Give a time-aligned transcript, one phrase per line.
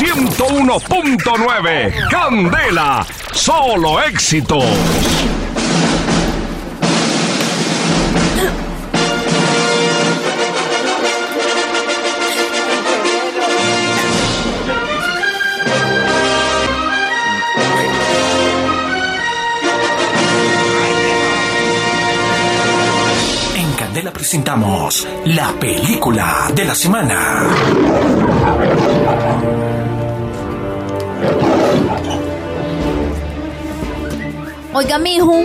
[0.00, 2.08] 101.9.
[2.08, 4.64] Candela, solo éxitos.
[23.54, 27.50] En Candela presentamos la película de la semana.
[34.80, 35.44] Oiga, mijo.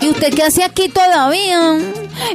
[0.00, 1.78] ¿Y usted qué hace aquí todavía?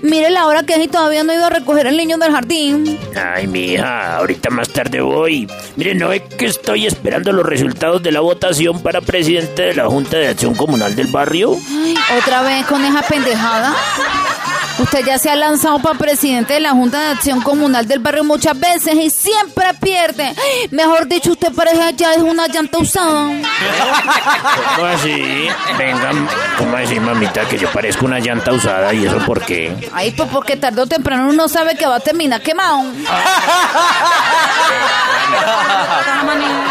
[0.02, 2.31] Mire la hora que es y todavía no ha ido a recoger al niño del
[2.31, 2.98] jardín.
[3.13, 5.49] Ay, mija, ahorita más tarde voy.
[5.76, 9.88] Mire, no es que estoy esperando los resultados de la votación para presidente de la
[9.88, 11.57] Junta de Acción Comunal del barrio.
[11.70, 13.76] Ay, Otra vez con esa pendejada.
[14.77, 18.25] Usted ya se ha lanzado para presidente de la Junta de Acción Comunal del barrio
[18.25, 20.34] muchas veces y siempre pierde.
[20.71, 23.31] Mejor dicho, usted parece ya es una llanta usada.
[24.76, 25.48] ¿Cómo así?
[25.77, 26.12] Venga,
[26.57, 29.73] ¿cómo así, mamita, que yo parezco una llanta usada y eso por qué?
[29.93, 32.84] Ay, pues porque tarde o temprano uno sabe que va a terminar quemado.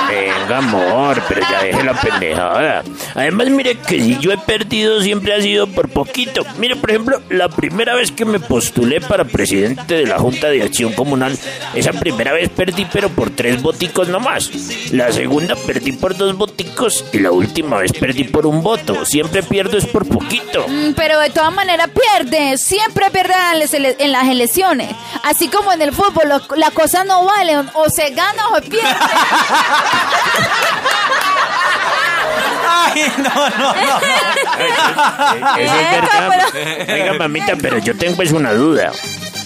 [0.09, 2.83] Venga, amor, pero ya deje la pendejada.
[3.15, 6.43] Además, mire que si yo he perdido siempre ha sido por poquito.
[6.59, 10.63] Mire, por ejemplo, la primera vez que me postulé para presidente de la Junta de
[10.63, 11.39] Acción Comunal,
[11.75, 14.51] esa primera vez perdí, pero por tres boticos nomás.
[14.93, 19.05] La segunda perdí por dos boticos y la última vez perdí por un voto.
[19.05, 20.67] Siempre pierdo es por poquito.
[20.69, 23.59] Mm, Pero de todas maneras pierde, siempre pierde en
[24.11, 24.89] las las elecciones.
[25.25, 28.57] Así como en el fútbol, lo- la cosa no vale, o- o se gana o
[28.57, 28.89] se pierde.
[33.19, 34.01] No, no, no.
[35.59, 36.31] Eso es verdad.
[36.93, 38.93] Oiga, mamita, pero yo tengo pues una duda.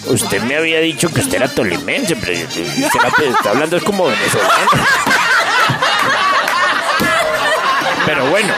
[0.07, 4.07] Usted me había dicho que usted era tolimense, pero usted la- está hablando es como
[4.07, 4.71] venezolano.
[8.07, 8.55] Pero bueno,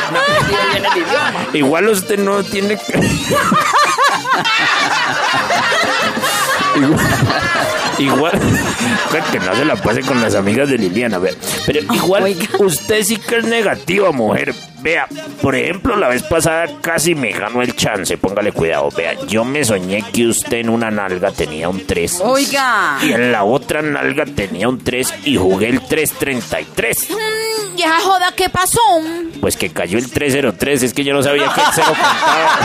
[1.53, 3.01] igual usted no tiene que...
[6.81, 7.03] Igual,
[7.99, 8.33] igual
[9.31, 11.33] que no se la pase con las amigas de Liliana, vea.
[11.67, 14.55] Pero igual usted sí que es negativa, mujer.
[14.83, 15.07] Vea,
[15.43, 18.89] por ejemplo, la vez pasada casi me ganó el chance, póngale cuidado.
[18.97, 22.97] Vea, yo me soñé que usted en una nalga tenía un 3 Oiga.
[23.03, 27.11] y en la otra nalga tenía un 3 y jugué el 333.
[27.11, 28.79] Mm, ¿Y esa joda qué pasó?
[29.41, 32.59] Pues que cayó el 303, es que yo no sabía que el cero contaba.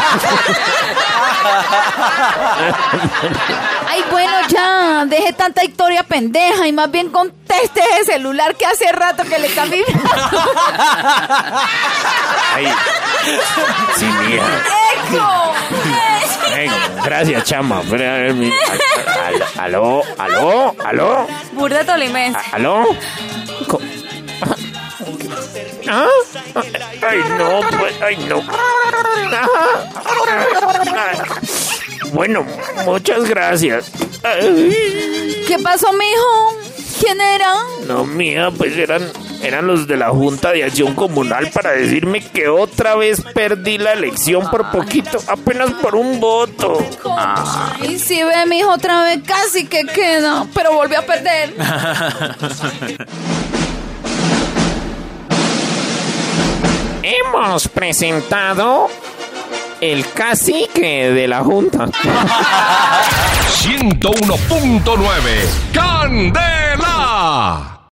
[3.87, 8.91] Ay, bueno, ya, deje tanta historia pendeja y más bien conteste ese celular que hace
[8.91, 10.09] rato que le está vibrando.
[12.53, 12.67] Ay,
[13.95, 14.45] sí, mija.
[15.15, 15.53] ¡Eco!
[17.05, 17.81] Gracias, chama.
[19.59, 22.37] Aló, aló, aló, Burda tolimense.
[22.51, 22.83] aló.
[25.87, 26.07] ¿Ah?
[27.07, 28.41] Ay, no, pues, ay, no.
[32.13, 32.45] Bueno,
[32.85, 33.91] muchas gracias.
[34.23, 36.57] Ay, ¿Qué pasó, mijo?
[36.99, 37.53] ¿Quién era?
[37.87, 39.03] no, mía, pues eran,
[39.43, 43.93] eran los de la Junta de Acción Comunal para decirme que otra vez perdí la
[43.93, 46.83] elección por poquito, apenas por un voto.
[47.17, 51.53] Ay, sí, ve, mijo, otra vez casi que queda, pero volvió a perder.
[57.07, 58.87] Hemos presentado
[59.79, 61.85] el cacique de la Junta.
[63.61, 65.71] 101.9.
[65.71, 67.75] Candela.